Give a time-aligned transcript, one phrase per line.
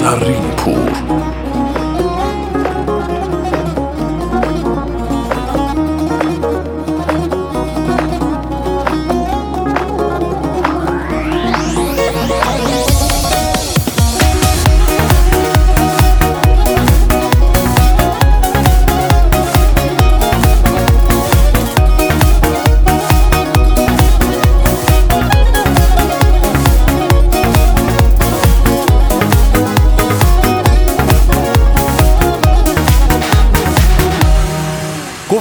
[0.00, 1.49] Sarinpur.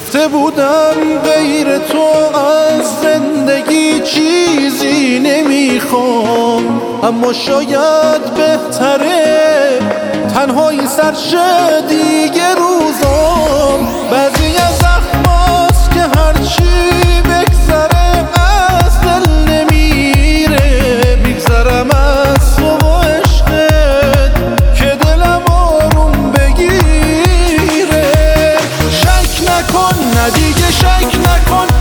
[0.09, 6.81] گفته بودم غیر تو از زندگی چیزی نمی‌خوام.
[7.03, 9.79] اما شاید بهتره
[10.33, 11.35] تنهایی سرش
[11.89, 13.98] دیگه روزام.
[29.59, 31.78] نکن ندیگه شک نکن.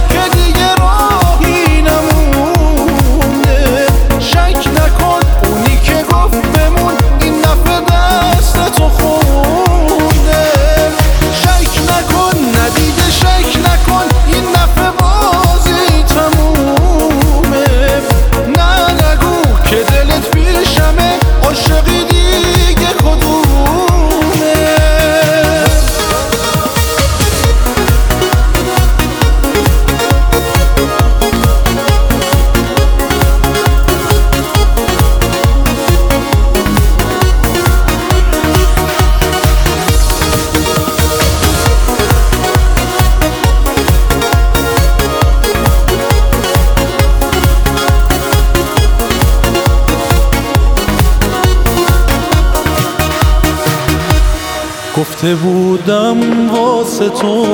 [55.01, 57.47] گفته بودم واسه تو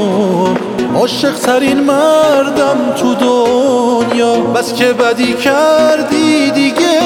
[0.94, 4.34] عاشق ترین مردم تو دنیا.
[4.34, 7.00] بس که بدی کردی دیگه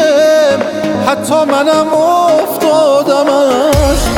[1.06, 4.08] حتی منم افتادم از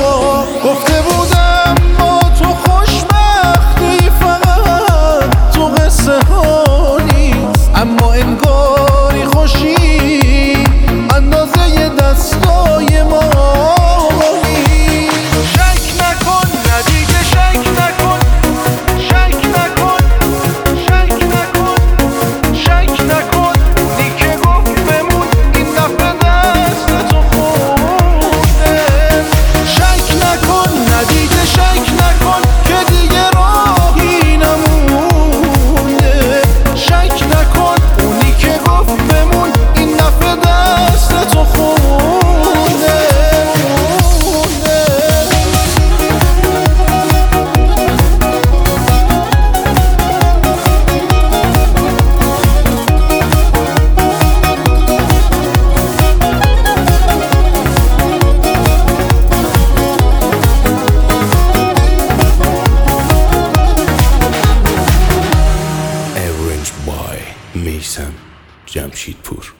[67.64, 68.14] میسم
[68.66, 69.54] جمشیدپور.